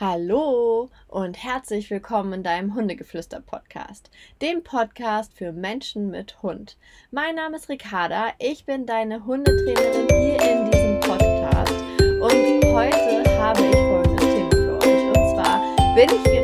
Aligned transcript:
Hallo 0.00 0.88
und 1.06 1.44
herzlich 1.44 1.90
willkommen 1.90 2.32
in 2.32 2.42
deinem 2.42 2.74
Hundegeflüster-Podcast, 2.74 4.10
dem 4.40 4.64
Podcast 4.64 5.34
für 5.34 5.52
Menschen 5.52 6.10
mit 6.10 6.42
Hund. 6.42 6.78
Mein 7.10 7.34
Name 7.34 7.58
ist 7.58 7.68
Ricarda, 7.68 8.32
ich 8.38 8.64
bin 8.64 8.86
deine 8.86 9.26
Hundetrainerin 9.26 10.08
hier 10.08 10.40
in 10.50 10.70
diesem 10.70 10.98
Podcast 11.00 11.74
und 12.00 12.64
heute 12.72 13.38
habe 13.38 13.60
ich 13.60 13.76
folgendes 13.76 14.24
Thema 14.24 14.50
für 14.50 14.78
euch. 14.78 15.06
Und 15.08 15.34
zwar 15.34 15.60
bin 15.94 16.08
ich 16.08 16.41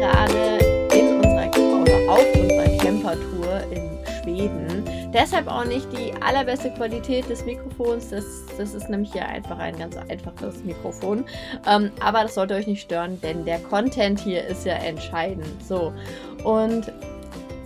Deshalb 5.12 5.48
auch 5.48 5.64
nicht 5.64 5.86
die 5.92 6.12
allerbeste 6.22 6.70
Qualität 6.70 7.28
des 7.28 7.44
Mikrofons. 7.44 8.10
Das, 8.10 8.24
das 8.58 8.74
ist 8.74 8.90
nämlich 8.90 9.12
hier 9.12 9.26
einfach 9.26 9.58
ein 9.58 9.78
ganz 9.78 9.96
einfaches 9.96 10.62
Mikrofon. 10.64 11.24
Ähm, 11.66 11.90
aber 12.00 12.22
das 12.22 12.34
sollte 12.34 12.54
euch 12.54 12.66
nicht 12.66 12.82
stören, 12.82 13.20
denn 13.22 13.44
der 13.44 13.58
Content 13.60 14.20
hier 14.20 14.44
ist 14.46 14.66
ja 14.66 14.74
entscheidend. 14.74 15.62
So. 15.66 15.92
Und 16.44 16.92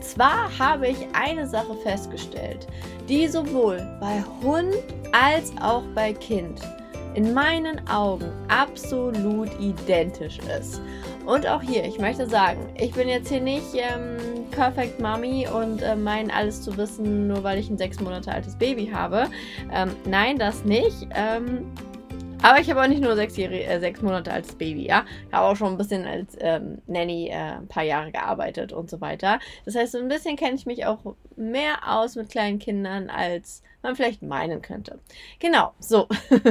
zwar 0.00 0.56
habe 0.58 0.88
ich 0.88 0.98
eine 1.14 1.46
Sache 1.46 1.74
festgestellt, 1.82 2.66
die 3.08 3.26
sowohl 3.26 3.86
bei 4.00 4.22
Hund 4.42 4.74
als 5.12 5.52
auch 5.60 5.82
bei 5.94 6.12
Kind 6.12 6.60
in 7.14 7.34
meinen 7.34 7.86
Augen 7.88 8.30
absolut 8.48 9.48
identisch 9.60 10.38
ist. 10.58 10.80
Und 11.26 11.46
auch 11.46 11.62
hier, 11.62 11.84
ich 11.84 11.98
möchte 11.98 12.28
sagen, 12.28 12.60
ich 12.74 12.92
bin 12.92 13.08
jetzt 13.08 13.28
hier 13.28 13.40
nicht 13.40 13.74
ähm, 13.74 14.41
Perfect 14.52 15.00
Mommy 15.00 15.48
und 15.48 15.82
äh, 15.82 15.96
mein 15.96 16.30
alles 16.30 16.62
zu 16.62 16.76
wissen, 16.76 17.26
nur 17.26 17.42
weil 17.42 17.58
ich 17.58 17.68
ein 17.68 17.78
sechs 17.78 18.00
Monate 18.00 18.30
altes 18.30 18.56
Baby 18.56 18.90
habe. 18.92 19.28
Ähm, 19.72 19.96
nein, 20.06 20.38
das 20.38 20.64
nicht. 20.64 21.08
Ähm, 21.14 21.66
aber 22.42 22.58
ich 22.58 22.68
habe 22.68 22.82
auch 22.82 22.88
nicht 22.88 23.00
nur 23.00 23.14
sechs, 23.14 23.38
äh, 23.38 23.78
sechs 23.78 24.02
Monate 24.02 24.32
als 24.32 24.56
Baby, 24.56 24.86
ja. 24.86 25.04
Ich 25.28 25.32
habe 25.32 25.46
auch 25.46 25.56
schon 25.56 25.68
ein 25.68 25.78
bisschen 25.78 26.04
als 26.06 26.36
ähm, 26.40 26.82
Nanny 26.88 27.28
äh, 27.28 27.34
ein 27.34 27.68
paar 27.68 27.84
Jahre 27.84 28.10
gearbeitet 28.10 28.72
und 28.72 28.90
so 28.90 29.00
weiter. 29.00 29.38
Das 29.64 29.76
heißt, 29.76 29.92
so 29.92 29.98
ein 29.98 30.08
bisschen 30.08 30.36
kenne 30.36 30.56
ich 30.56 30.66
mich 30.66 30.84
auch 30.84 31.14
mehr 31.36 31.76
aus 31.86 32.16
mit 32.16 32.30
kleinen 32.30 32.58
Kindern, 32.58 33.10
als 33.10 33.62
man 33.82 33.94
vielleicht 33.94 34.22
meinen 34.22 34.60
könnte. 34.60 34.98
Genau, 35.38 35.72
so. 35.78 36.08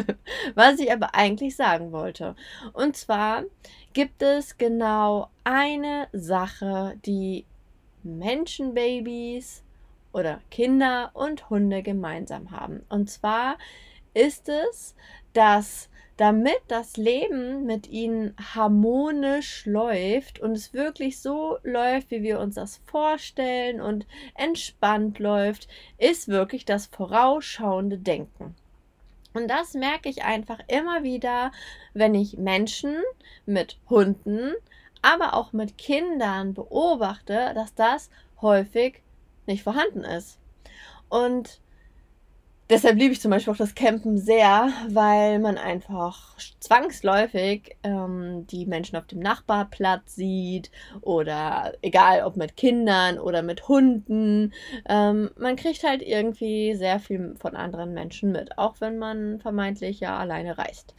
Was 0.56 0.80
ich 0.80 0.92
aber 0.92 1.14
eigentlich 1.14 1.58
sagen 1.58 1.92
wollte. 1.92 2.36
Und 2.72 2.96
zwar 2.96 3.44
gibt 3.92 4.22
es 4.22 4.58
genau 4.58 5.28
eine 5.44 6.08
Sache, 6.14 6.96
die 7.06 7.46
Menschenbabys 8.04 9.64
oder 10.14 10.42
Kinder 10.50 11.12
und 11.14 11.50
Hunde 11.50 11.84
gemeinsam 11.84 12.52
haben. 12.52 12.84
Und 12.90 13.10
zwar 13.10 13.58
ist 14.14 14.50
es, 14.50 14.96
dass 15.34 15.90
damit 16.18 16.62
das 16.68 16.98
Leben 16.98 17.66
mit 17.66 17.88
ihnen 17.88 18.36
harmonisch 18.54 19.66
läuft 19.66 20.40
und 20.40 20.52
es 20.52 20.72
wirklich 20.72 21.20
so 21.20 21.58
läuft, 21.64 22.12
wie 22.12 22.22
wir 22.22 22.40
uns 22.40 22.56
das 22.56 22.80
vorstellen 22.86 23.82
und 23.82 24.06
entspannt 24.36 25.18
läuft, 25.18 25.68
ist 25.98 26.28
wirklich 26.28 26.66
das 26.66 26.86
vorausschauende 26.86 27.98
Denken. 27.98 28.56
Und 29.34 29.48
das 29.50 29.74
merke 29.74 30.10
ich 30.10 30.24
einfach 30.24 30.60
immer 30.68 31.04
wieder, 31.04 31.52
wenn 31.94 32.14
ich 32.14 32.38
Menschen 32.38 32.98
mit 33.46 33.80
Hunden, 33.90 34.54
aber 35.02 35.34
auch 35.34 35.54
mit 35.54 35.78
Kindern 35.78 36.54
beobachte, 36.54 37.52
dass 37.56 37.74
das 37.76 38.10
häufig 38.42 39.02
nicht 39.46 39.64
vorhanden 39.64 40.04
ist. 40.04 40.40
Und 41.10 41.60
deshalb 42.72 42.98
liebe 42.98 43.12
ich 43.12 43.22
zum 43.22 43.32
Beispiel 43.32 43.54
auch 43.54 43.58
das 43.58 43.76
Campen 43.76 44.18
sehr, 44.18 44.70
weil 44.88 45.40
man 45.40 45.58
einfach 45.58 46.38
zwangsläufig 46.60 47.76
ähm, 47.84 48.48
die 48.48 48.66
Menschen 48.66 48.96
auf 48.96 49.08
dem 49.08 49.20
Nachbarplatz 49.20 50.16
sieht 50.16 50.72
oder 51.02 51.74
egal 51.82 52.24
ob 52.24 52.38
mit 52.38 52.56
Kindern 52.56 53.20
oder 53.20 53.42
mit 53.42 53.68
Hunden. 53.68 54.54
Ähm, 54.88 55.32
man 55.38 55.58
kriegt 55.58 55.84
halt 55.84 56.02
irgendwie 56.02 56.76
sehr 56.76 57.00
viel 57.00 57.36
von 57.38 57.56
anderen 57.56 57.94
Menschen 57.94 58.32
mit, 58.32 58.58
auch 58.58 58.76
wenn 58.80 58.98
man 58.98 59.40
vermeintlich 59.42 60.00
ja 60.00 60.18
alleine 60.18 60.58
reist. 60.58 60.96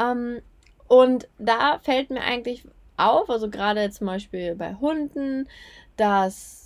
Ähm, 0.00 0.40
und 0.88 1.28
da 1.38 1.78
fällt 1.80 2.10
mir 2.10 2.22
eigentlich 2.22 2.64
auf, 3.08 3.30
also 3.30 3.48
gerade 3.50 3.90
zum 3.90 4.06
Beispiel 4.06 4.54
bei 4.54 4.74
Hunden, 4.74 5.48
dass 5.96 6.60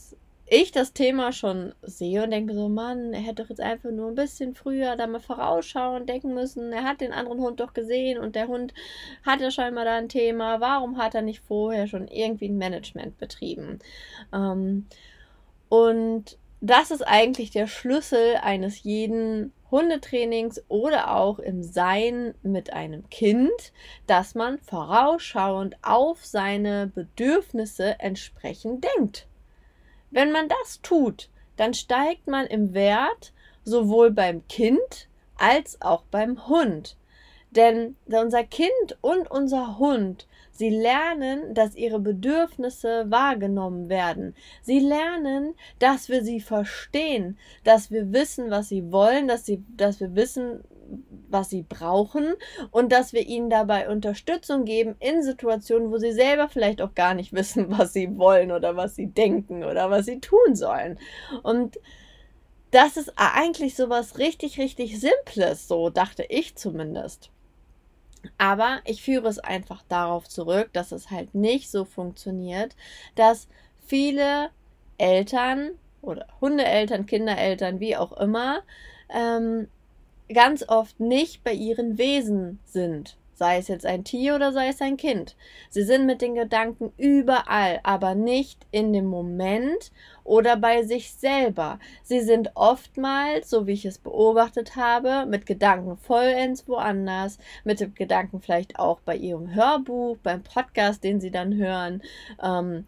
ich 0.47 0.73
das 0.73 0.93
Thema 0.93 1.33
schon 1.33 1.75
sehe 1.83 2.23
und 2.23 2.31
denke 2.31 2.55
so, 2.55 2.69
Mann, 2.69 3.15
er 3.15 3.21
hätte 3.21 3.43
doch 3.43 3.49
jetzt 3.49 3.61
einfach 3.61 3.91
nur 3.91 4.09
ein 4.09 4.15
bisschen 4.15 4.55
früher 4.55 4.95
da 4.97 5.07
mal 5.07 5.21
vorausschauen 5.21 6.07
denken 6.07 6.35
müssen. 6.35 6.73
Er 6.73 6.85
hat 6.85 7.01
den 7.01 7.13
anderen 7.13 7.41
Hund 7.41 7.61
doch 7.61 7.73
gesehen 7.73 8.19
und 8.19 8.35
der 8.35 8.49
Hund 8.49 8.75
hat 9.25 9.41
ja 9.41 9.51
scheinbar 9.51 9.85
da 9.85 9.97
ein 9.97 10.09
Thema. 10.11 10.61
Warum 10.61 10.99
hat 10.99 11.15
er 11.15 11.23
nicht 11.23 11.41
vorher 11.41 11.87
schon 11.87 12.09
irgendwie 12.09 12.49
ein 12.49 12.59
Management 12.59 13.17
betrieben? 13.19 13.79
Ähm, 14.35 14.87
und 15.71 16.39
das 16.65 16.91
ist 16.91 17.03
eigentlich 17.03 17.51
der 17.51 17.67
Schlüssel 17.67 18.37
eines 18.37 18.85
jeden 18.85 19.53
Hundetrainings 19.71 20.63
oder 20.69 21.15
auch 21.15 21.39
im 21.39 21.63
Sein 21.63 22.35
mit 22.43 22.73
einem 22.73 23.11
Kind, 23.11 23.73
dass 24.07 24.35
man 24.35 24.59
vorausschauend 24.61 25.77
auf 25.83 26.25
seine 26.25 26.87
Bedürfnisse 26.87 28.01
entsprechend 28.01 28.87
denkt. 28.97 29.27
Wenn 30.11 30.33
man 30.33 30.49
das 30.49 30.81
tut, 30.81 31.29
dann 31.57 31.75
steigt 31.75 32.29
man 32.29 32.47
im 32.47 32.73
Wert 32.73 33.35
sowohl 33.65 34.11
beim 34.11 34.49
Kind 34.49 35.09
als 35.37 35.83
auch 35.83 36.05
beim 36.11 36.49
Hund. 36.49 36.97
Denn 37.57 37.97
unser 38.07 38.45
Kind 38.45 38.99
und 39.01 39.31
unser 39.31 39.79
Hund, 39.79 40.27
sie 40.51 40.71
lernen, 40.71 41.55
dass 41.55 41.77
ihre 41.77 42.01
Bedürfnisse 42.01 43.11
wahrgenommen 43.11 43.89
werden. 43.89 44.35
Sie 44.63 44.81
lernen, 44.81 45.55
dass 45.79 46.09
wir 46.09 46.25
sie 46.25 46.41
verstehen, 46.41 47.39
dass 47.63 47.91
wir 47.91 48.13
wissen, 48.13 48.51
was 48.51 48.69
sie 48.69 48.91
wollen, 48.91 49.29
dass, 49.29 49.47
sie, 49.47 49.65
dass 49.77 50.01
wir 50.01 50.15
wissen, 50.17 50.65
was 51.29 51.51
sie 51.51 51.63
brauchen 51.63 52.35
und 52.71 52.93
dass 52.93 53.13
wir 53.13 53.27
ihnen 53.27 53.51
dabei 53.51 53.89
Unterstützung 53.89 54.65
geben 54.65 54.97
in 55.01 55.23
Situationen, 55.23 55.91
wo 55.91 55.99
sie 55.99 56.13
selber 56.13 56.49
vielleicht 56.49 56.81
auch 56.81 56.95
gar 56.95 57.15
nicht 57.15 57.33
wissen, 57.33 57.67
was 57.79 57.93
sie 57.93 58.17
wollen 58.19 58.53
oder 58.53 58.77
was 58.77 58.97
sie 58.97 59.07
denken 59.07 59.65
oder 59.65 59.91
was 59.91 60.07
sie 60.07 60.21
tun 60.21 60.55
sollen. 60.55 60.99
Und 61.43 61.79
das 62.71 62.97
ist 62.97 63.13
eigentlich 63.17 63.77
so 63.77 63.89
was 63.89 64.19
richtig, 64.19 64.59
richtig 64.59 65.01
Simples, 65.01 65.69
so 65.69 65.91
dachte 65.91 66.25
ich 66.29 66.57
zumindest. 66.57 67.31
Aber 68.39 68.81
ich 68.85 69.03
führe 69.03 69.29
es 69.29 69.39
einfach 69.39 69.83
darauf 69.89 70.29
zurück, 70.29 70.71
dass 70.73 70.93
es 70.93 71.11
halt 71.11 71.35
nicht 71.35 71.71
so 71.71 71.85
funktioniert, 71.85 72.77
dass 73.15 73.49
viele 73.87 74.51
Eltern 74.99 75.71
oder 76.03 76.27
Hundeeltern, 76.41 77.07
Kindereltern, 77.07 77.81
wie 77.81 77.97
auch 77.97 78.13
immer, 78.13 78.63
ähm, 79.09 79.69
ganz 80.33 80.69
oft 80.69 81.01
nicht 81.01 81.45
bei 81.45 81.53
ihren 81.53 81.99
Wesen 81.99 82.59
sind. 82.65 83.17
Sei 83.35 83.59
es 83.59 83.69
jetzt 83.69 83.85
ein 83.85 84.05
Tier 84.05 84.35
oder 84.37 84.53
sei 84.53 84.69
es 84.69 84.81
ein 84.81 84.97
Kind. 84.97 85.37
Sie 85.71 85.83
sind 85.83 86.07
mit 86.07 86.23
den 86.23 86.35
Gedanken 86.35 86.93
überall, 86.97 87.81
aber 87.83 88.15
nicht 88.15 88.67
in 88.71 88.93
dem 88.93 89.07
Moment 89.07 89.91
oder 90.23 90.57
bei 90.57 90.83
sich 90.83 91.13
selber. 91.13 91.79
Sie 92.03 92.21
sind 92.21 92.53
oftmals, 92.55 93.51
so 93.51 93.67
wie 93.67 93.73
ich 93.73 93.85
es 93.85 93.99
beobachtet 93.99 94.77
habe, 94.77 95.27
mit 95.27 95.47
Gedanken 95.47 95.97
vollends 95.97 96.67
woanders, 96.69 97.39
mit 97.65 97.81
dem 97.81 97.95
Gedanken 97.95 98.41
vielleicht 98.41 98.79
auch 98.79 99.01
bei 99.01 99.17
ihrem 99.17 99.55
Hörbuch, 99.55 100.17
beim 100.23 100.43
Podcast, 100.43 101.05
den 101.05 101.21
sie 101.21 101.31
dann 101.31 101.55
hören, 101.57 102.03
ähm, 102.43 102.85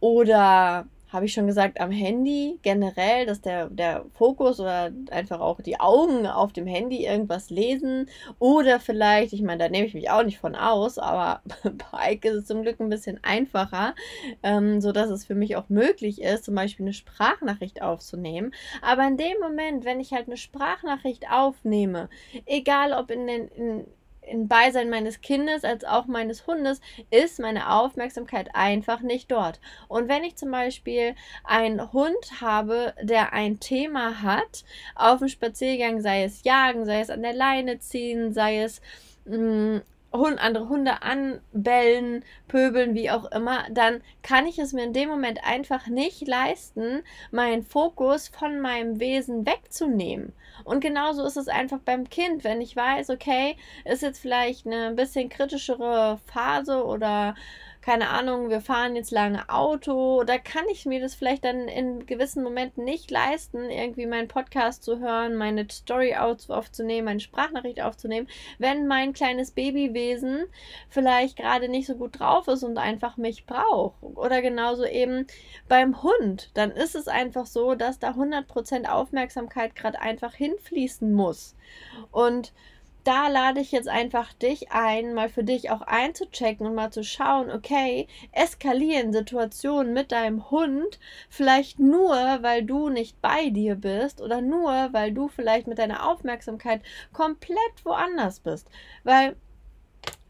oder 0.00 0.86
habe 1.08 1.26
ich 1.26 1.32
schon 1.32 1.46
gesagt, 1.46 1.80
am 1.80 1.90
Handy 1.90 2.58
generell, 2.62 3.26
dass 3.26 3.40
der, 3.40 3.68
der 3.70 4.04
Fokus 4.14 4.58
oder 4.60 4.90
einfach 5.10 5.40
auch 5.40 5.60
die 5.60 5.78
Augen 5.78 6.26
auf 6.26 6.52
dem 6.52 6.66
Handy 6.66 7.04
irgendwas 7.06 7.50
lesen 7.50 8.08
oder 8.38 8.80
vielleicht, 8.80 9.32
ich 9.32 9.42
meine, 9.42 9.64
da 9.64 9.68
nehme 9.68 9.86
ich 9.86 9.94
mich 9.94 10.10
auch 10.10 10.24
nicht 10.24 10.38
von 10.38 10.56
aus, 10.56 10.98
aber 10.98 11.42
bei 11.62 12.12
Ike 12.12 12.28
ist 12.28 12.34
es 12.36 12.46
zum 12.46 12.62
Glück 12.62 12.80
ein 12.80 12.88
bisschen 12.88 13.20
einfacher, 13.22 13.94
ähm, 14.42 14.80
sodass 14.80 15.10
es 15.10 15.24
für 15.24 15.34
mich 15.34 15.56
auch 15.56 15.68
möglich 15.68 16.20
ist, 16.20 16.44
zum 16.44 16.54
Beispiel 16.54 16.84
eine 16.84 16.92
Sprachnachricht 16.92 17.82
aufzunehmen. 17.82 18.52
Aber 18.82 19.06
in 19.06 19.16
dem 19.16 19.38
Moment, 19.40 19.84
wenn 19.84 20.00
ich 20.00 20.12
halt 20.12 20.26
eine 20.26 20.36
Sprachnachricht 20.36 21.30
aufnehme, 21.30 22.08
egal 22.46 22.92
ob 22.92 23.10
in 23.10 23.26
den, 23.26 23.48
in, 23.48 23.86
in 24.26 24.48
Beisein 24.48 24.90
meines 24.90 25.20
Kindes 25.20 25.64
als 25.64 25.84
auch 25.84 26.06
meines 26.06 26.46
Hundes 26.46 26.80
ist 27.10 27.40
meine 27.40 27.72
Aufmerksamkeit 27.72 28.50
einfach 28.54 29.00
nicht 29.00 29.30
dort. 29.30 29.60
Und 29.88 30.08
wenn 30.08 30.24
ich 30.24 30.36
zum 30.36 30.50
Beispiel 30.50 31.14
einen 31.44 31.92
Hund 31.92 32.40
habe, 32.40 32.94
der 33.00 33.32
ein 33.32 33.60
Thema 33.60 34.22
hat, 34.22 34.64
auf 34.94 35.20
dem 35.20 35.28
Spaziergang, 35.28 36.00
sei 36.00 36.24
es 36.24 36.44
Jagen, 36.44 36.84
sei 36.84 37.00
es 37.00 37.10
an 37.10 37.22
der 37.22 37.34
Leine 37.34 37.78
ziehen, 37.78 38.32
sei 38.32 38.62
es 38.62 38.80
mm, 39.24 39.78
Hund, 40.12 40.38
andere 40.38 40.68
Hunde 40.68 41.02
anbellen, 41.02 42.24
pöbeln, 42.48 42.94
wie 42.94 43.10
auch 43.10 43.30
immer, 43.32 43.64
dann 43.70 44.02
kann 44.22 44.46
ich 44.46 44.58
es 44.58 44.72
mir 44.72 44.84
in 44.84 44.92
dem 44.92 45.08
Moment 45.08 45.40
einfach 45.44 45.86
nicht 45.86 46.26
leisten, 46.26 47.02
meinen 47.30 47.62
Fokus 47.62 48.28
von 48.28 48.60
meinem 48.60 49.00
Wesen 49.00 49.46
wegzunehmen. 49.46 50.32
Und 50.64 50.80
genauso 50.80 51.24
ist 51.24 51.36
es 51.36 51.48
einfach 51.48 51.80
beim 51.80 52.08
Kind, 52.08 52.44
wenn 52.44 52.60
ich 52.60 52.74
weiß, 52.74 53.10
okay, 53.10 53.56
ist 53.84 54.02
jetzt 54.02 54.20
vielleicht 54.20 54.66
eine 54.66 54.92
bisschen 54.92 55.28
kritischere 55.28 56.18
Phase 56.26 56.84
oder 56.84 57.34
keine 57.86 58.08
Ahnung, 58.10 58.50
wir 58.50 58.60
fahren 58.60 58.96
jetzt 58.96 59.12
lange 59.12 59.48
Auto, 59.48 60.24
da 60.24 60.38
kann 60.38 60.64
ich 60.72 60.86
mir 60.86 61.00
das 61.00 61.14
vielleicht 61.14 61.44
dann 61.44 61.68
in 61.68 62.04
gewissen 62.04 62.42
Momenten 62.42 62.82
nicht 62.82 63.12
leisten, 63.12 63.70
irgendwie 63.70 64.06
meinen 64.06 64.26
Podcast 64.26 64.82
zu 64.82 64.98
hören, 64.98 65.36
meine 65.36 65.68
Story 65.70 66.16
aufzunehmen, 66.16 67.04
meine 67.04 67.20
Sprachnachricht 67.20 67.80
aufzunehmen, 67.80 68.26
wenn 68.58 68.88
mein 68.88 69.12
kleines 69.12 69.52
Babywesen 69.52 70.46
vielleicht 70.88 71.36
gerade 71.36 71.68
nicht 71.68 71.86
so 71.86 71.94
gut 71.94 72.18
drauf 72.18 72.48
ist 72.48 72.64
und 72.64 72.76
einfach 72.76 73.18
mich 73.18 73.46
braucht. 73.46 74.02
Oder 74.02 74.42
genauso 74.42 74.84
eben 74.84 75.28
beim 75.68 76.02
Hund, 76.02 76.50
dann 76.54 76.72
ist 76.72 76.96
es 76.96 77.06
einfach 77.06 77.46
so, 77.46 77.76
dass 77.76 78.00
da 78.00 78.10
100% 78.10 78.88
Aufmerksamkeit 78.88 79.76
gerade 79.76 80.00
einfach 80.00 80.34
hinfließen 80.34 81.12
muss. 81.12 81.54
Und 82.10 82.52
da 83.06 83.28
lade 83.28 83.60
ich 83.60 83.70
jetzt 83.70 83.88
einfach 83.88 84.32
dich 84.32 84.72
ein, 84.72 85.14
mal 85.14 85.28
für 85.28 85.44
dich 85.44 85.70
auch 85.70 85.82
einzuchecken 85.82 86.66
und 86.66 86.74
mal 86.74 86.90
zu 86.90 87.04
schauen, 87.04 87.52
okay, 87.52 88.08
eskalieren 88.32 89.12
Situationen 89.12 89.92
mit 89.92 90.10
deinem 90.10 90.50
Hund 90.50 90.98
vielleicht 91.28 91.78
nur, 91.78 92.16
weil 92.42 92.64
du 92.64 92.88
nicht 92.88 93.22
bei 93.22 93.50
dir 93.50 93.76
bist 93.76 94.20
oder 94.20 94.40
nur, 94.40 94.88
weil 94.92 95.12
du 95.12 95.28
vielleicht 95.28 95.68
mit 95.68 95.78
deiner 95.78 96.08
Aufmerksamkeit 96.08 96.82
komplett 97.12 97.84
woanders 97.84 98.40
bist. 98.40 98.68
Weil 99.04 99.36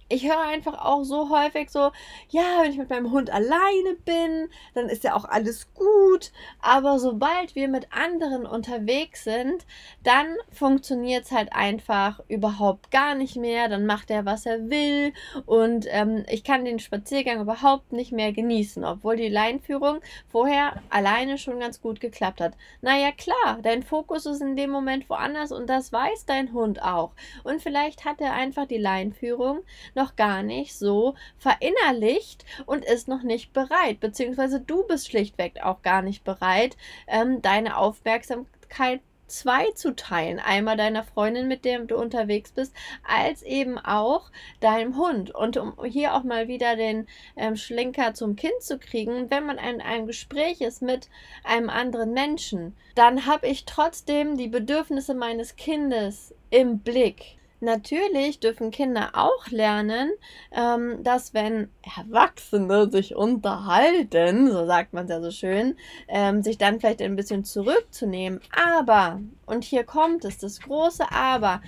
ich 0.08 0.26
höre 0.26 0.40
einfach 0.40 0.84
auch 0.84 1.02
so 1.02 1.30
häufig 1.30 1.70
so, 1.70 1.90
ja, 2.28 2.62
wenn 2.62 2.70
ich 2.70 2.78
mit 2.78 2.90
meinem 2.90 3.10
Hund 3.10 3.30
alleine 3.30 3.94
bin, 4.04 4.48
dann 4.74 4.88
ist 4.88 5.04
ja 5.04 5.14
auch 5.14 5.24
alles 5.24 5.72
gut. 5.74 6.30
Aber 6.60 6.98
sobald 6.98 7.54
wir 7.56 7.68
mit 7.68 7.88
anderen 7.92 8.46
unterwegs 8.46 9.24
sind, 9.24 9.66
dann 10.04 10.36
funktioniert 10.52 11.24
es 11.24 11.32
halt 11.32 11.52
einfach 11.52 12.20
überhaupt 12.28 12.90
gar 12.90 13.14
nicht 13.14 13.36
mehr. 13.36 13.68
Dann 13.68 13.86
macht 13.86 14.10
er, 14.10 14.24
was 14.24 14.46
er 14.46 14.70
will. 14.70 15.12
Und 15.44 15.86
ähm, 15.90 16.24
ich 16.28 16.44
kann 16.44 16.64
den 16.64 16.78
Spaziergang 16.78 17.40
überhaupt 17.40 17.92
nicht 17.92 18.12
mehr 18.12 18.32
genießen, 18.32 18.84
obwohl 18.84 19.16
die 19.16 19.28
Leinführung 19.28 19.98
vorher 20.28 20.80
alleine 20.88 21.36
schon 21.36 21.58
ganz 21.58 21.80
gut 21.80 22.00
geklappt 22.00 22.40
hat. 22.40 22.54
Naja, 22.80 23.10
klar, 23.10 23.58
dein 23.62 23.82
Fokus 23.82 24.26
ist 24.26 24.40
in 24.40 24.54
dem 24.54 24.70
Moment 24.70 25.10
woanders 25.10 25.50
und 25.50 25.68
das 25.68 25.92
weiß 25.92 26.26
dein 26.26 26.52
Hund 26.52 26.80
auch. 26.82 27.10
Und 27.42 27.60
vielleicht 27.60 28.04
hat 28.04 28.20
er 28.20 28.34
einfach 28.34 28.66
die 28.66 28.78
Leinführung 28.78 29.62
noch 29.96 30.16
gar 30.16 30.42
nicht 30.42 30.76
so 30.78 31.14
verinnerlicht 31.38 32.44
und 32.66 32.84
ist 32.84 33.08
noch 33.08 33.22
nicht 33.22 33.52
bereit, 33.52 34.00
beziehungsweise 34.00 34.60
du 34.60 34.86
bist 34.86 35.08
schlichtweg 35.08 35.62
auch 35.62 35.82
gar 35.82 36.02
nicht 36.02 36.24
bereit, 36.24 36.76
ähm, 37.08 37.42
deine 37.42 37.76
Aufmerksamkeit 37.76 39.00
zwei 39.26 39.70
zu 39.72 39.94
teilen. 39.94 40.38
Einmal 40.38 40.76
deiner 40.76 41.02
Freundin, 41.04 41.48
mit 41.48 41.64
der 41.64 41.80
du 41.80 41.96
unterwegs 41.96 42.52
bist, 42.52 42.74
als 43.02 43.42
eben 43.42 43.78
auch 43.78 44.30
deinem 44.60 44.96
Hund. 44.96 45.34
Und 45.34 45.56
um 45.56 45.74
hier 45.84 46.14
auch 46.14 46.22
mal 46.22 46.48
wieder 46.48 46.76
den 46.76 47.06
ähm, 47.36 47.56
Schlenker 47.56 48.14
zum 48.14 48.36
Kind 48.36 48.60
zu 48.60 48.78
kriegen, 48.78 49.30
wenn 49.30 49.46
man 49.46 49.58
in 49.58 49.80
einem 49.80 50.06
Gespräch 50.06 50.60
ist 50.60 50.82
mit 50.82 51.08
einem 51.44 51.70
anderen 51.70 52.12
Menschen, 52.12 52.76
dann 52.94 53.26
habe 53.26 53.48
ich 53.48 53.64
trotzdem 53.64 54.36
die 54.36 54.48
Bedürfnisse 54.48 55.14
meines 55.14 55.56
Kindes 55.56 56.34
im 56.50 56.78
Blick. 56.78 57.35
Natürlich 57.60 58.38
dürfen 58.40 58.70
Kinder 58.70 59.10
auch 59.14 59.48
lernen, 59.48 60.12
ähm, 60.52 61.02
dass 61.02 61.32
wenn 61.32 61.70
Erwachsene 61.96 62.90
sich 62.90 63.16
unterhalten, 63.16 64.50
so 64.50 64.66
sagt 64.66 64.92
man 64.92 65.04
es 65.04 65.10
ja 65.10 65.20
so 65.22 65.30
schön, 65.30 65.76
ähm, 66.08 66.42
sich 66.42 66.58
dann 66.58 66.80
vielleicht 66.80 67.00
ein 67.00 67.16
bisschen 67.16 67.44
zurückzunehmen. 67.44 68.40
Aber, 68.54 69.20
und 69.46 69.64
hier 69.64 69.84
kommt 69.84 70.24
es, 70.26 70.36
das 70.38 70.60
große 70.60 71.10
Aber, 71.10 71.62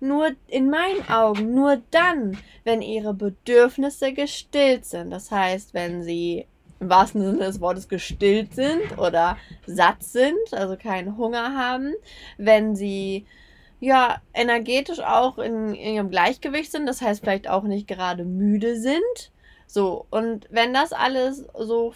nur 0.00 0.30
in 0.48 0.70
meinen 0.70 1.08
Augen, 1.08 1.54
nur 1.54 1.82
dann, 1.90 2.38
wenn 2.64 2.82
ihre 2.82 3.14
Bedürfnisse 3.14 4.12
gestillt 4.12 4.84
sind. 4.84 5.10
Das 5.10 5.30
heißt, 5.30 5.74
wenn 5.74 6.02
sie 6.02 6.46
im 6.80 6.90
wahrsten 6.90 7.22
Sinne 7.22 7.38
des 7.38 7.60
Wortes 7.60 7.88
gestillt 7.88 8.54
sind 8.54 8.98
oder 8.98 9.36
satt 9.66 10.02
sind, 10.02 10.52
also 10.52 10.76
keinen 10.76 11.16
Hunger 11.16 11.54
haben, 11.56 11.94
wenn 12.36 12.76
sie 12.76 13.26
ja 13.84 14.20
energetisch 14.32 15.00
auch 15.00 15.38
in, 15.38 15.74
in 15.74 15.94
ihrem 15.94 16.10
Gleichgewicht 16.10 16.72
sind, 16.72 16.86
das 16.86 17.02
heißt 17.02 17.20
vielleicht 17.20 17.48
auch 17.48 17.64
nicht 17.64 17.86
gerade 17.86 18.24
müde 18.24 18.76
sind. 18.80 19.32
So, 19.66 20.06
und 20.10 20.46
wenn 20.50 20.72
das 20.72 20.92
alles 20.92 21.44
so 21.58 21.94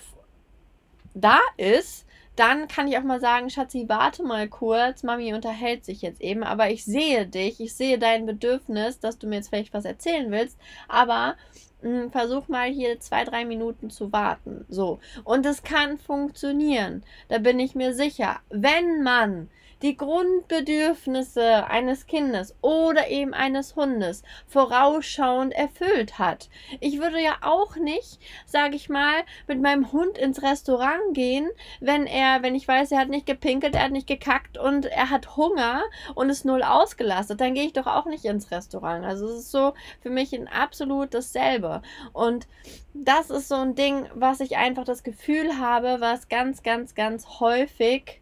da 1.14 1.38
ist, 1.56 2.06
dann 2.36 2.68
kann 2.68 2.86
ich 2.86 2.96
auch 2.96 3.02
mal 3.02 3.20
sagen, 3.20 3.50
Schatzi, 3.50 3.86
warte 3.88 4.22
mal 4.22 4.48
kurz, 4.48 5.02
Mami 5.02 5.34
unterhält 5.34 5.84
sich 5.84 6.02
jetzt 6.02 6.20
eben, 6.20 6.44
aber 6.44 6.70
ich 6.70 6.84
sehe 6.84 7.26
dich, 7.26 7.60
ich 7.60 7.74
sehe 7.74 7.98
dein 7.98 8.26
Bedürfnis, 8.26 9.00
dass 9.00 9.18
du 9.18 9.26
mir 9.26 9.36
jetzt 9.36 9.48
vielleicht 9.48 9.74
was 9.74 9.84
erzählen 9.84 10.30
willst, 10.30 10.56
aber 10.86 11.34
mh, 11.82 12.02
hm, 12.02 12.10
versuch 12.12 12.46
mal 12.46 12.70
hier 12.70 13.00
zwei, 13.00 13.24
drei 13.24 13.44
Minuten 13.44 13.90
zu 13.90 14.12
warten. 14.12 14.64
So. 14.68 15.00
Und 15.24 15.46
es 15.46 15.64
kann 15.64 15.98
funktionieren. 15.98 17.02
Da 17.28 17.38
bin 17.38 17.58
ich 17.58 17.74
mir 17.74 17.92
sicher. 17.92 18.38
Wenn 18.50 19.02
man 19.02 19.50
die 19.82 19.96
Grundbedürfnisse 19.96 21.66
eines 21.68 22.06
Kindes 22.06 22.54
oder 22.60 23.08
eben 23.08 23.34
eines 23.34 23.76
Hundes 23.76 24.22
vorausschauend 24.46 25.52
erfüllt 25.54 26.18
hat. 26.18 26.48
Ich 26.80 27.00
würde 27.00 27.22
ja 27.22 27.36
auch 27.42 27.76
nicht, 27.76 28.18
sage 28.46 28.76
ich 28.76 28.88
mal, 28.88 29.22
mit 29.46 29.60
meinem 29.60 29.92
Hund 29.92 30.18
ins 30.18 30.42
Restaurant 30.42 31.14
gehen, 31.14 31.48
wenn 31.80 32.06
er, 32.06 32.42
wenn 32.42 32.54
ich 32.54 32.66
weiß, 32.66 32.92
er 32.92 32.98
hat 32.98 33.08
nicht 33.08 33.26
gepinkelt, 33.26 33.74
er 33.74 33.84
hat 33.84 33.92
nicht 33.92 34.06
gekackt 34.06 34.58
und 34.58 34.86
er 34.86 35.10
hat 35.10 35.36
Hunger 35.36 35.82
und 36.14 36.30
ist 36.30 36.44
null 36.44 36.62
ausgelastet, 36.62 37.40
dann 37.40 37.54
gehe 37.54 37.66
ich 37.66 37.72
doch 37.72 37.86
auch 37.86 38.06
nicht 38.06 38.24
ins 38.24 38.50
Restaurant. 38.50 39.04
Also 39.04 39.26
es 39.26 39.40
ist 39.40 39.50
so 39.50 39.74
für 40.00 40.10
mich 40.10 40.34
ein 40.34 40.48
absolut 40.48 41.14
dasselbe. 41.14 41.82
Und 42.12 42.48
das 42.94 43.30
ist 43.30 43.48
so 43.48 43.56
ein 43.56 43.74
Ding, 43.74 44.06
was 44.14 44.40
ich 44.40 44.56
einfach 44.56 44.84
das 44.84 45.02
Gefühl 45.02 45.58
habe, 45.58 46.00
was 46.00 46.28
ganz, 46.28 46.62
ganz, 46.62 46.94
ganz 46.94 47.40
häufig 47.40 48.20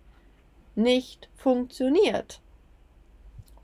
nicht 0.77 1.29
funktioniert 1.37 2.41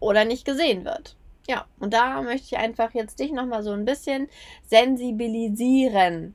oder 0.00 0.25
nicht 0.25 0.44
gesehen 0.44 0.85
wird. 0.85 1.17
Ja, 1.49 1.67
und 1.81 1.93
da 1.93 2.23
möchte 2.23 2.47
ich 2.47 2.59
einfach 2.59 2.94
jetzt 2.94 3.19
dich 3.19 3.32
nochmal 3.32 3.62
so 3.62 3.73
ein 3.73 3.85
bisschen 3.85 4.29
sensibilisieren, 4.64 6.35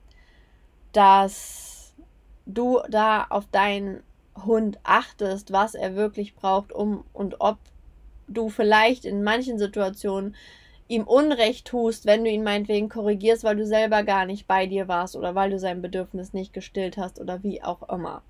dass 0.91 1.93
du 2.45 2.81
da 2.89 3.25
auf 3.29 3.45
deinen 3.47 4.03
Hund 4.45 4.79
achtest, 4.83 5.51
was 5.51 5.75
er 5.75 5.95
wirklich 5.95 6.35
braucht, 6.35 6.71
um 6.73 7.03
und 7.13 7.39
ob 7.39 7.57
du 8.27 8.49
vielleicht 8.49 9.05
in 9.05 9.23
manchen 9.23 9.57
Situationen 9.57 10.35
ihm 10.87 11.03
Unrecht 11.03 11.67
tust, 11.67 12.05
wenn 12.05 12.23
du 12.23 12.29
ihn 12.29 12.43
meinetwegen 12.43 12.89
korrigierst, 12.89 13.43
weil 13.43 13.55
du 13.55 13.65
selber 13.65 14.03
gar 14.03 14.25
nicht 14.25 14.47
bei 14.47 14.67
dir 14.67 14.87
warst 14.87 15.15
oder 15.15 15.35
weil 15.35 15.49
du 15.49 15.59
sein 15.59 15.81
Bedürfnis 15.81 16.33
nicht 16.33 16.53
gestillt 16.53 16.97
hast 16.97 17.19
oder 17.19 17.43
wie 17.43 17.61
auch 17.61 17.89
immer. 17.89 18.21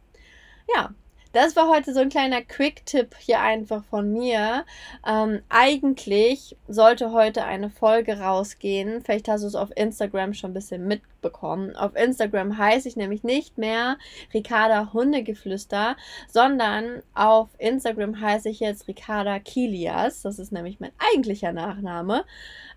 Ja, 0.73 0.91
das 1.33 1.55
war 1.55 1.69
heute 1.69 1.93
so 1.93 1.99
ein 1.99 2.09
kleiner 2.09 2.41
Quick-Tipp 2.41 3.15
hier 3.19 3.41
einfach 3.41 3.83
von 3.85 4.11
mir. 4.11 4.65
Ähm, 5.05 5.41
eigentlich 5.49 6.57
sollte 6.67 7.11
heute 7.11 7.43
eine 7.43 7.69
Folge 7.69 8.19
rausgehen. 8.19 9.01
Vielleicht 9.03 9.27
hast 9.27 9.41
du 9.43 9.47
es 9.47 9.55
auf 9.55 9.69
Instagram 9.75 10.33
schon 10.33 10.51
ein 10.51 10.53
bisschen 10.53 10.87
mitbekommen. 10.87 11.75
Auf 11.75 11.95
Instagram 11.95 12.57
heiße 12.57 12.87
ich 12.87 12.95
nämlich 12.95 13.23
nicht 13.23 13.57
mehr 13.57 13.97
Ricarda 14.33 14.93
Hundegeflüster, 14.93 15.95
sondern 16.27 17.03
auf 17.13 17.49
Instagram 17.57 18.19
heiße 18.19 18.49
ich 18.49 18.59
jetzt 18.59 18.87
Ricarda 18.87 19.39
Kilias. 19.39 20.21
Das 20.21 20.39
ist 20.39 20.51
nämlich 20.51 20.79
mein 20.79 20.91
eigentlicher 21.13 21.51
Nachname. 21.51 22.25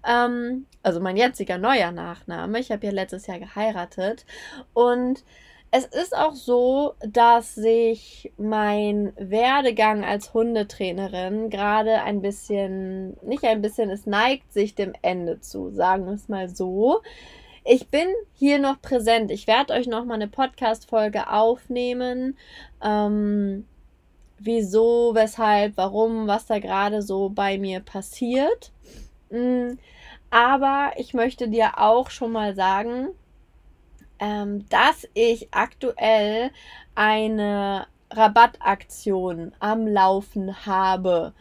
Ähm, 0.07 0.67
also 0.83 1.01
mein 1.01 1.17
jetziger 1.17 1.59
neuer 1.59 1.93
Nachname. 1.93 2.59
Ich 2.59 2.71
habe 2.71 2.87
ja 2.87 2.93
letztes 2.93 3.27
Jahr 3.27 3.39
geheiratet. 3.39 4.25
Und 4.73 5.25
es 5.73 5.87
ist 5.87 6.17
auch 6.17 6.35
so, 6.35 6.95
dass 7.01 7.55
sich 7.55 8.33
mein 8.37 9.13
Werdegang 9.17 10.05
als 10.05 10.35
Hundetrainerin 10.35 11.49
gerade 11.49 12.03
ein 12.03 12.23
bisschen, 12.23 13.17
nicht 13.23 13.45
ein 13.45 13.63
bisschen, 13.63 13.89
es 13.91 14.05
neigt 14.05 14.53
sich 14.53 14.75
dem 14.75 14.95
Ende 15.03 15.41
zu, 15.41 15.71
sagen 15.71 16.07
wir 16.07 16.15
es 16.15 16.29
mal 16.29 16.49
so. 16.49 17.03
Ich 17.65 17.89
bin 17.89 18.09
hier 18.35 18.59
noch 18.59 18.81
präsent. 18.83 19.31
Ich 19.31 19.47
werde 19.47 19.75
euch 19.75 19.87
noch 19.87 20.05
mal 20.05 20.15
eine 20.15 20.29
Podcast-Folge 20.29 21.31
aufnehmen. 21.31 22.37
Ähm, 22.83 23.67
wieso, 24.39 25.15
weshalb, 25.15 25.77
warum, 25.77 26.27
was 26.27 26.47
da 26.47 26.59
gerade 26.59 27.03
so 27.03 27.29
bei 27.29 27.59
mir 27.59 27.81
passiert. 27.81 28.73
Mm, 29.31 29.75
aber 30.31 30.93
ich 30.97 31.15
möchte 31.15 31.49
dir 31.49 31.79
auch 31.79 32.11
schon 32.11 32.33
mal 32.33 32.55
sagen, 32.55 33.11
ähm, 34.21 34.69
dass 34.69 35.09
ich 35.15 35.49
aktuell 35.53 36.51
eine 36.95 37.87
Rabattaktion 38.11 39.53
am 39.59 39.87
Laufen 39.87 40.67
habe. 40.67 41.33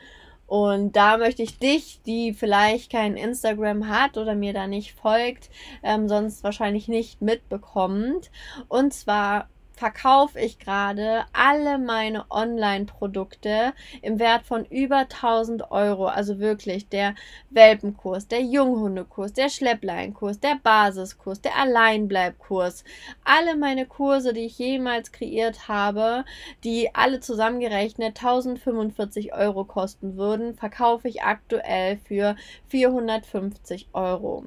Und 0.47 0.95
da 0.95 1.17
möchte 1.17 1.43
ich 1.43 1.59
dich, 1.59 2.01
die 2.07 2.33
vielleicht 2.33 2.91
kein 2.91 3.17
Instagram 3.17 3.87
hat 3.87 4.17
oder 4.17 4.33
mir 4.33 4.51
da 4.51 4.65
nicht 4.65 4.93
folgt, 4.93 5.49
ähm, 5.83 6.09
sonst 6.09 6.43
wahrscheinlich 6.43 6.87
nicht 6.87 7.21
mitbekommt. 7.21 8.31
Und 8.67 8.93
zwar 8.93 9.47
verkaufe 9.79 10.41
ich 10.41 10.59
gerade 10.59 11.23
alle 11.31 11.77
meine 11.77 12.29
Online-Produkte 12.29 13.73
im 14.01 14.19
Wert 14.19 14.45
von 14.45 14.65
über 14.65 14.97
1000 14.97 15.71
Euro. 15.71 16.07
Also 16.07 16.39
wirklich 16.39 16.89
der 16.89 17.15
Welpenkurs, 17.49 18.27
der 18.27 18.41
Junghundekurs, 18.41 19.31
der 19.31 19.47
Schleppleinkurs, 19.47 20.41
der 20.41 20.59
Basiskurs, 20.61 21.39
der 21.39 21.55
Alleinbleibkurs. 21.57 22.83
Alle 23.23 23.55
meine 23.55 23.85
Kurse, 23.85 24.33
die 24.33 24.47
ich 24.47 24.59
jemals 24.59 25.13
kreiert 25.13 25.69
habe, 25.69 26.25
die 26.65 26.93
alle 26.93 27.21
zusammengerechnet 27.21 28.17
1045 28.17 29.33
Euro 29.33 29.63
kosten 29.63 30.17
würden, 30.17 30.55
verkaufe 30.55 31.07
ich 31.07 31.23
aktuell 31.23 31.97
für 32.03 32.35
450 32.67 33.87
Euro. 33.93 34.43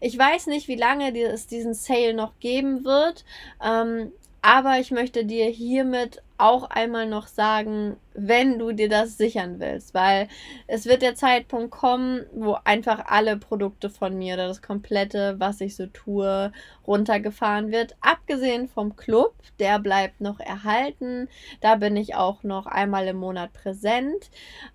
Ich 0.00 0.16
weiß 0.16 0.46
nicht, 0.46 0.68
wie 0.68 0.76
lange 0.76 1.14
es 1.20 1.46
diesen 1.46 1.74
Sale 1.74 2.14
noch 2.14 2.38
geben 2.38 2.84
wird. 2.84 3.24
Ähm, 3.62 4.12
aber 4.42 4.78
ich 4.78 4.90
möchte 4.90 5.24
dir 5.24 5.46
hiermit 5.46 6.22
auch 6.40 6.64
einmal 6.64 7.06
noch 7.06 7.26
sagen, 7.26 7.96
wenn 8.14 8.58
du 8.58 8.72
dir 8.72 8.88
das 8.88 9.16
sichern 9.16 9.60
willst, 9.60 9.94
weil 9.94 10.28
es 10.66 10.86
wird 10.86 11.02
der 11.02 11.14
Zeitpunkt 11.14 11.70
kommen, 11.70 12.24
wo 12.32 12.56
einfach 12.64 13.04
alle 13.06 13.36
Produkte 13.36 13.88
von 13.88 14.16
mir 14.16 14.34
oder 14.34 14.48
das 14.48 14.62
komplette, 14.62 15.36
was 15.38 15.60
ich 15.60 15.76
so 15.76 15.86
tue, 15.86 16.52
runtergefahren 16.86 17.70
wird. 17.70 17.94
Abgesehen 18.00 18.68
vom 18.68 18.96
Club, 18.96 19.34
der 19.60 19.78
bleibt 19.78 20.20
noch 20.20 20.40
erhalten. 20.40 21.28
Da 21.60 21.76
bin 21.76 21.96
ich 21.96 22.14
auch 22.14 22.42
noch 22.42 22.66
einmal 22.66 23.06
im 23.06 23.16
Monat 23.16 23.52
präsent. 23.52 24.30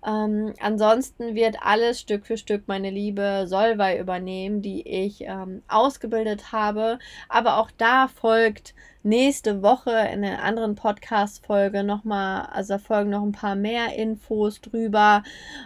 Ähm, 0.06 0.54
ansonsten 0.60 1.34
wird 1.34 1.56
alles 1.60 2.00
Stück 2.00 2.26
für 2.26 2.38
Stück 2.38 2.68
meine 2.68 2.90
liebe 2.90 3.44
Solvay 3.46 3.98
übernehmen, 4.00 4.62
die 4.62 4.88
ich 4.88 5.22
ähm, 5.22 5.62
ausgebildet 5.68 6.52
habe. 6.52 6.98
Aber 7.28 7.58
auch 7.58 7.70
da 7.76 8.08
folgt 8.08 8.74
nächste 9.02 9.62
Woche 9.62 9.90
in 9.90 10.24
einer 10.24 10.42
anderen 10.42 10.74
Podcast-Folge 10.74 11.55
nochmal, 11.82 12.46
also 12.52 12.74
da 12.74 12.78
folgen 12.78 13.10
noch 13.10 13.22
ein 13.22 13.32
paar 13.32 13.56
mehr 13.56 13.94
Infos 13.94 14.60
drüber, 14.60 15.22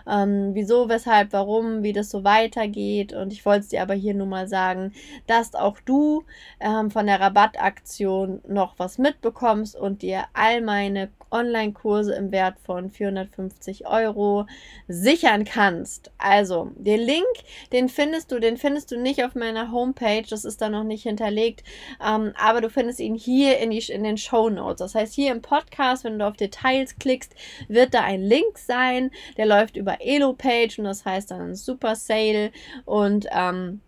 ähm, 0.06 0.50
wieso, 0.54 0.88
weshalb, 0.88 1.32
warum, 1.32 1.82
wie 1.82 1.92
das 1.92 2.11
so 2.11 2.25
weitergeht. 2.25 3.12
Und 3.12 3.32
ich 3.32 3.44
wollte 3.44 3.61
es 3.61 3.68
dir 3.68 3.82
aber 3.82 3.94
hier 3.94 4.14
nur 4.14 4.26
mal 4.26 4.49
sagen, 4.49 4.92
dass 5.26 5.54
auch 5.54 5.80
du 5.80 6.25
ähm, 6.61 6.90
von 6.90 7.06
der 7.06 7.20
Rabattaktion 7.20 8.40
noch 8.49 8.78
was 8.78 8.99
mitbekommst 8.99 9.76
und 9.76 10.02
dir 10.02 10.25
all 10.32 10.61
meine 10.61 11.11
Online-Kurse 11.31 12.15
im 12.15 12.33
Wert 12.33 12.59
von 12.65 12.91
450 12.91 13.87
Euro 13.87 14.47
sichern 14.89 15.45
kannst. 15.45 16.11
Also, 16.19 16.71
den 16.77 17.01
Link, 17.01 17.27
den 17.73 17.89
findest 17.89 18.33
du, 18.33 18.41
den 18.41 18.57
findest 18.57 18.91
du 18.91 18.99
nicht 18.99 19.25
auf 19.25 19.35
meiner 19.35 19.73
Homepage, 19.73 20.25
das 20.29 20.45
ist 20.45 20.61
da 20.61 20.69
noch 20.69 20.85
nicht 20.85 21.03
hinterlegt, 21.05 21.65
ähm, 22.05 22.33
aber 22.37 22.61
du 22.61 22.71
findest 22.71 23.01
ihn 23.01 23.15
hier 23.15 23.59
in, 23.59 23.71
die, 23.71 23.79
in 23.91 24.05
den 24.05 24.19
Show 24.19 24.51
Notes. 24.51 24.79
Das 24.79 24.95
heißt, 24.95 25.15
hier 25.15 25.33
im 25.33 25.43
Podcast, 25.43 26.05
wenn 26.05 26.19
du 26.19 26.27
auf 26.27 26.37
Details 26.37 26.99
klickst, 26.99 27.35
wird 27.69 27.95
da 27.95 28.03
ein 28.03 28.23
Link 28.23 28.59
sein, 28.59 29.11
der 29.37 29.47
läuft 29.47 29.77
über 29.77 29.99
Elo-Page 30.01 30.79
und 30.79 30.85
das 30.85 31.05
heißt 31.05 31.31
dann 31.31 31.55
Super 31.55 31.97
Sale 31.97 32.51
und 32.85 33.27
ähm, 33.33 33.81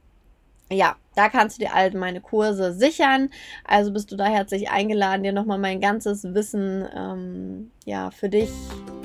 ja, 0.73 0.97
da 1.15 1.29
kannst 1.29 1.59
du 1.59 1.65
dir 1.65 1.75
all 1.75 1.91
meine 1.93 2.21
Kurse 2.21 2.73
sichern. 2.73 3.31
Also 3.65 3.93
bist 3.93 4.11
du 4.11 4.17
da 4.17 4.27
herzlich 4.27 4.71
eingeladen, 4.71 5.23
dir 5.23 5.33
nochmal 5.33 5.59
mein 5.59 5.81
ganzes 5.81 6.25
Wissen 6.25 6.87
ähm, 6.95 7.71
ja, 7.85 8.11
für 8.11 8.29
dich 8.29 8.51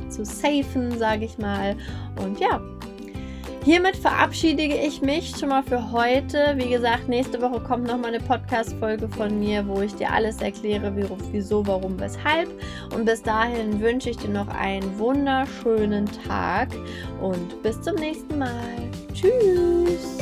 zu 0.10 0.26
safen, 0.26 0.98
sage 0.98 1.26
ich 1.26 1.38
mal. 1.38 1.76
Und 2.24 2.40
ja, 2.40 2.62
hiermit 3.66 3.98
verabschiede 3.98 4.64
ich 4.64 5.02
mich 5.02 5.36
schon 5.38 5.50
mal 5.50 5.64
für 5.64 5.92
heute. 5.92 6.54
Wie 6.56 6.70
gesagt, 6.70 7.10
nächste 7.10 7.42
Woche 7.42 7.60
kommt 7.60 7.88
nochmal 7.88 8.14
eine 8.14 8.24
Podcast-Folge 8.24 9.10
von 9.10 9.38
mir, 9.40 9.68
wo 9.68 9.82
ich 9.82 9.94
dir 9.96 10.10
alles 10.12 10.42
erkläre, 10.42 10.96
wie, 10.96 11.06
wieso, 11.32 11.68
warum, 11.68 12.00
weshalb. 12.00 12.50
Und 12.96 13.06
bis 13.06 13.22
dahin 13.22 13.82
wünsche 13.82 14.12
ich 14.12 14.18
dir 14.18 14.30
noch 14.30 14.48
einen 14.48 14.98
wunderschönen 14.98 16.06
Tag 16.26 16.70
und 17.22 17.62
bis 17.64 17.82
zum 17.82 17.96
nächsten 17.96 18.38
Mal. 18.38 18.90
Tschüss! 19.14 20.18